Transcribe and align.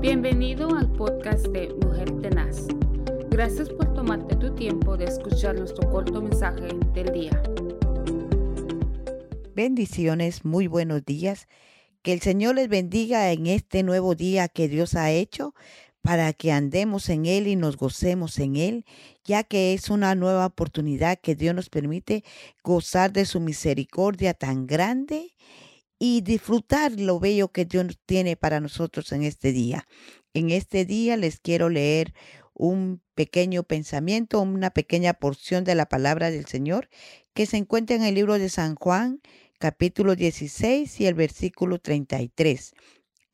Bienvenido 0.00 0.74
al 0.74 0.90
podcast 0.90 1.46
de 1.48 1.74
Mujer 1.84 2.10
Tenaz. 2.22 2.68
Gracias 3.28 3.68
por 3.68 3.92
tomarte 3.92 4.34
tu 4.36 4.54
tiempo 4.54 4.96
de 4.96 5.04
escuchar 5.04 5.58
nuestro 5.58 5.90
corto 5.90 6.22
mensaje 6.22 6.68
del 6.94 7.12
día. 7.12 7.42
Bendiciones, 9.54 10.46
muy 10.46 10.68
buenos 10.68 11.04
días. 11.04 11.48
Que 12.00 12.14
el 12.14 12.22
Señor 12.22 12.54
les 12.54 12.70
bendiga 12.70 13.30
en 13.30 13.46
este 13.46 13.82
nuevo 13.82 14.14
día 14.14 14.48
que 14.48 14.68
Dios 14.68 14.94
ha 14.94 15.10
hecho 15.10 15.54
para 16.00 16.32
que 16.32 16.50
andemos 16.50 17.10
en 17.10 17.26
Él 17.26 17.46
y 17.46 17.56
nos 17.56 17.76
gocemos 17.76 18.38
en 18.38 18.56
Él, 18.56 18.86
ya 19.22 19.44
que 19.44 19.74
es 19.74 19.90
una 19.90 20.14
nueva 20.14 20.46
oportunidad 20.46 21.18
que 21.20 21.34
Dios 21.34 21.54
nos 21.54 21.68
permite 21.68 22.24
gozar 22.64 23.12
de 23.12 23.26
su 23.26 23.38
misericordia 23.38 24.32
tan 24.32 24.66
grande 24.66 25.34
y 26.02 26.22
disfrutar 26.22 26.92
lo 26.98 27.20
bello 27.20 27.52
que 27.52 27.66
Dios 27.66 27.98
tiene 28.06 28.34
para 28.34 28.58
nosotros 28.58 29.12
en 29.12 29.22
este 29.22 29.52
día. 29.52 29.86
En 30.32 30.50
este 30.50 30.86
día 30.86 31.18
les 31.18 31.38
quiero 31.38 31.68
leer 31.68 32.14
un 32.54 33.02
pequeño 33.14 33.64
pensamiento, 33.64 34.40
una 34.40 34.70
pequeña 34.70 35.12
porción 35.12 35.62
de 35.62 35.74
la 35.74 35.86
palabra 35.86 36.30
del 36.30 36.46
Señor 36.46 36.88
que 37.34 37.44
se 37.44 37.58
encuentra 37.58 37.96
en 37.96 38.02
el 38.02 38.14
libro 38.14 38.38
de 38.38 38.48
San 38.48 38.76
Juan, 38.76 39.20
capítulo 39.58 40.16
16 40.16 41.00
y 41.00 41.06
el 41.06 41.14
versículo 41.14 41.78
33. 41.78 42.72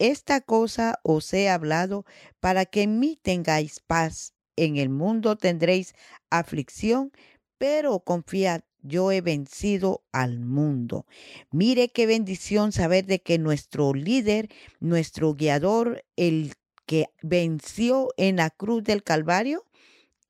Esta 0.00 0.40
cosa 0.40 0.98
os 1.04 1.32
he 1.32 1.48
hablado 1.48 2.04
para 2.40 2.66
que 2.66 2.82
en 2.82 2.98
mí 2.98 3.16
tengáis 3.22 3.78
paz. 3.78 4.34
En 4.56 4.76
el 4.76 4.88
mundo 4.88 5.36
tendréis 5.36 5.94
aflicción, 6.30 7.12
pero 7.58 8.00
confiad, 8.00 8.62
yo 8.86 9.12
he 9.12 9.20
vencido 9.20 10.02
al 10.12 10.40
mundo. 10.40 11.06
Mire 11.50 11.88
qué 11.88 12.06
bendición 12.06 12.72
saber 12.72 13.06
de 13.06 13.20
que 13.20 13.38
nuestro 13.38 13.94
líder, 13.94 14.48
nuestro 14.80 15.34
guiador, 15.34 16.04
el 16.16 16.54
que 16.86 17.06
venció 17.22 18.08
en 18.16 18.36
la 18.36 18.50
cruz 18.50 18.84
del 18.84 19.02
Calvario, 19.02 19.64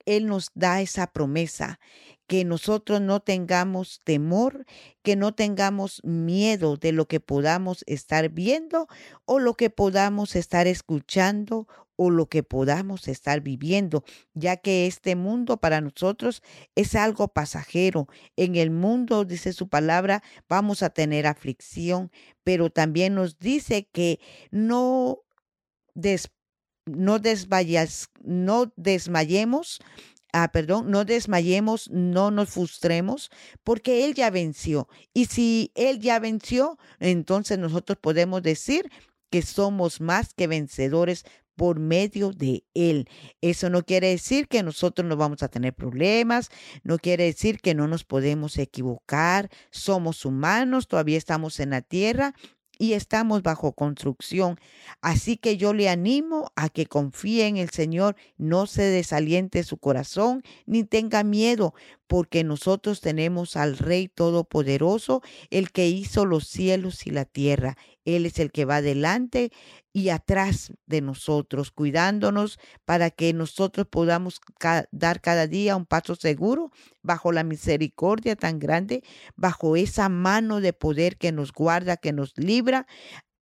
Él 0.07 0.27
nos 0.27 0.51
da 0.55 0.81
esa 0.81 1.09
promesa 1.09 1.79
que 2.27 2.45
nosotros 2.45 3.01
no 3.01 3.21
tengamos 3.21 4.01
temor, 4.03 4.67
que 5.03 5.17
no 5.17 5.35
tengamos 5.35 6.03
miedo 6.05 6.77
de 6.77 6.93
lo 6.93 7.07
que 7.07 7.21
podamos 7.21 7.85
estar 7.87 8.31
viendo 8.31 8.89
o 9.25 9.39
lo 9.39 9.55
que 9.55 9.71
podamos 9.71 10.35
estar 10.35 10.67
escuchando 10.67 11.69
o 11.97 12.11
lo 12.11 12.29
que 12.29 12.43
podamos 12.43 13.09
estar 13.09 13.41
viviendo, 13.41 14.05
ya 14.35 14.59
que 14.59 14.87
este 14.87 15.17
mundo 15.17 15.57
para 15.57 15.81
nosotros 15.81 16.43
es 16.75 16.95
algo 16.95 17.29
pasajero. 17.29 18.07
En 18.37 18.57
el 18.57 18.71
mundo, 18.71 19.25
dice 19.25 19.53
su 19.53 19.69
palabra, 19.69 20.23
vamos 20.49 20.83
a 20.83 20.91
tener 20.91 21.27
aflicción, 21.27 22.11
pero 22.45 22.71
también 22.71 23.15
nos 23.15 23.39
dice 23.39 23.89
que 23.91 24.21
no, 24.51 25.23
no, 26.87 27.19
desvayas, 27.19 28.11
no 28.23 28.73
desmayemos, 28.77 29.81
ah, 30.33 30.49
perdón, 30.53 30.91
no 30.91 31.05
desmayemos, 31.05 31.91
no 31.91 32.31
nos 32.31 32.51
frustremos, 32.51 33.31
porque 33.65 34.05
Él 34.05 34.15
ya 34.15 34.31
venció. 34.31 34.89
Y 35.13 35.27
si 35.27 35.73
Él 35.75 36.01
ya 36.01 36.19
venció, 36.19 36.79
entonces 37.01 37.59
nosotros 37.59 37.99
podemos 38.01 38.43
decir 38.43 38.91
que 39.31 39.43
somos 39.43 40.01
más 40.01 40.35
que 40.35 40.47
vencedores 40.47 41.25
por 41.57 41.81
medio 41.81 42.33
de 42.33 42.65
Él. 42.75 43.09
Eso 43.41 43.71
no 43.71 43.83
quiere 43.83 44.09
decir 44.09 44.47
que 44.47 44.63
nosotros 44.63 45.09
no 45.09 45.17
vamos 45.17 45.43
a 45.43 45.49
tener 45.49 45.75
problemas, 45.75 46.51
no 46.85 46.99
quiere 46.99 47.25
decir 47.25 47.61
que 47.61 47.75
no 47.75 47.89
nos 47.89 48.05
podemos 48.05 48.59
equivocar, 48.59 49.51
somos 49.71 50.25
humanos, 50.25 50.87
todavía 50.87 51.19
estamos 51.19 51.59
en 51.59 51.71
la 51.71 51.81
tierra 51.81 52.35
y 52.79 52.93
estamos 52.93 53.43
bajo 53.43 53.73
construcción. 53.73 54.59
Así 55.01 55.37
que 55.37 55.57
yo 55.57 55.73
le 55.73 55.89
animo 55.89 56.51
a 56.57 56.69
que 56.69 56.87
confíe 56.87 57.47
en 57.47 57.57
el 57.57 57.71
Señor, 57.71 58.17
no 58.37 58.67
se 58.67 58.83
desaliente 58.83 59.63
su 59.65 59.79
corazón, 59.79 60.43
ni 60.67 60.85
tenga 60.85 61.25
miedo, 61.25 61.75
porque 62.07 62.45
nosotros 62.45 63.01
tenemos 63.01 63.57
al 63.57 63.79
Rey 63.79 64.09
Todopoderoso, 64.09 65.23
el 65.51 65.73
que 65.73 65.89
hizo 65.89 66.25
los 66.25 66.47
cielos 66.47 67.07
y 67.07 67.11
la 67.11 67.25
tierra. 67.25 67.77
Él 68.07 68.25
es 68.25 68.39
el 68.39 68.51
que 68.53 68.65
va 68.65 68.77
adelante 68.77 69.51
y 69.93 70.09
atrás 70.09 70.73
de 70.87 71.03
nosotros, 71.03 71.71
cuidándonos 71.71 72.59
para 72.85 73.11
que 73.11 73.33
nosotros 73.35 73.87
podamos 73.91 74.41
dar 74.93 75.21
cada 75.21 75.47
día 75.47 75.77
un 75.77 75.85
paso 75.85 76.15
seguro 76.15 76.71
bajo 77.03 77.33
la 77.33 77.45
misericordia 77.45 78.37
tan 78.37 78.59
grande, 78.59 79.03
bajo 79.35 79.77
esa 79.77 80.09
mano 80.09 80.61
de 80.61 80.73
poder 80.73 81.19
que 81.19 81.33
nos 81.33 81.53
guarda, 81.53 81.97
que 81.97 82.13
nos 82.13 82.33
libra. 82.37 82.87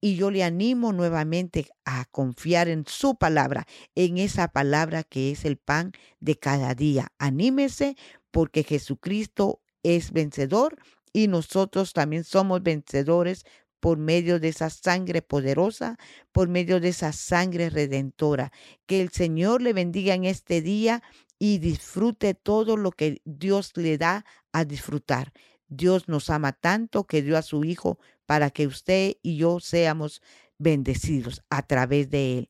Y 0.00 0.16
yo 0.16 0.30
le 0.30 0.44
animo 0.44 0.92
nuevamente 0.92 1.68
a 1.84 2.04
confiar 2.06 2.68
en 2.68 2.84
su 2.86 3.16
palabra, 3.16 3.66
en 3.94 4.18
esa 4.18 4.48
palabra 4.48 5.02
que 5.02 5.30
es 5.30 5.44
el 5.44 5.56
pan 5.56 5.92
de 6.20 6.38
cada 6.38 6.74
día. 6.74 7.08
Anímese 7.18 7.96
porque 8.30 8.64
Jesucristo 8.64 9.60
es 9.82 10.12
vencedor 10.12 10.76
y 11.12 11.28
nosotros 11.28 11.92
también 11.92 12.24
somos 12.24 12.62
vencedores 12.62 13.44
por 13.84 13.98
medio 13.98 14.40
de 14.40 14.48
esa 14.48 14.70
sangre 14.70 15.20
poderosa, 15.20 15.98
por 16.32 16.48
medio 16.48 16.80
de 16.80 16.88
esa 16.88 17.12
sangre 17.12 17.68
redentora. 17.68 18.50
Que 18.86 19.02
el 19.02 19.10
Señor 19.10 19.60
le 19.60 19.74
bendiga 19.74 20.14
en 20.14 20.24
este 20.24 20.62
día 20.62 21.02
y 21.38 21.58
disfrute 21.58 22.32
todo 22.32 22.78
lo 22.78 22.92
que 22.92 23.20
Dios 23.26 23.72
le 23.74 23.98
da 23.98 24.24
a 24.54 24.64
disfrutar. 24.64 25.34
Dios 25.68 26.08
nos 26.08 26.30
ama 26.30 26.52
tanto 26.52 27.04
que 27.04 27.20
dio 27.20 27.36
a 27.36 27.42
su 27.42 27.62
Hijo 27.62 27.98
para 28.24 28.48
que 28.48 28.66
usted 28.66 29.16
y 29.20 29.36
yo 29.36 29.60
seamos 29.60 30.22
bendecidos 30.56 31.42
a 31.50 31.60
través 31.60 32.08
de 32.08 32.38
Él. 32.38 32.48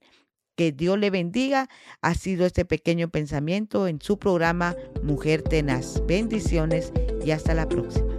Que 0.55 0.71
Dios 0.71 0.97
le 1.00 1.11
bendiga. 1.11 1.69
Ha 2.00 2.15
sido 2.15 2.47
este 2.47 2.65
pequeño 2.65 3.09
pensamiento 3.09 3.89
en 3.89 4.00
su 4.00 4.21
programa 4.21 4.77
Mujer 5.03 5.43
Tenaz. 5.43 6.00
Bendiciones 6.06 6.93
y 7.27 7.33
hasta 7.33 7.55
la 7.55 7.69
próxima. 7.69 8.14